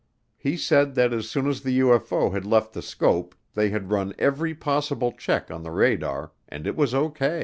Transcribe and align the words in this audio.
He 0.35 0.57
said 0.57 0.95
that 0.95 1.13
as 1.13 1.29
soon 1.29 1.47
as 1.47 1.61
the 1.61 1.79
UFO 1.81 2.31
had 2.31 2.43
left 2.43 2.73
the 2.73 2.81
scope 2.81 3.35
they 3.53 3.69
had 3.69 3.91
run 3.91 4.15
every 4.17 4.55
possible 4.55 5.11
check 5.11 5.51
on 5.51 5.61
the 5.61 5.69
radar 5.69 6.31
and 6.49 6.65
it 6.65 6.75
was 6.75 6.95
O. 6.95 7.13